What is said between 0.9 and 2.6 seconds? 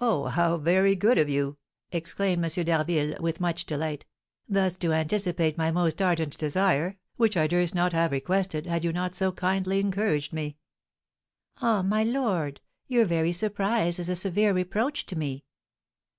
good of you," exclaimed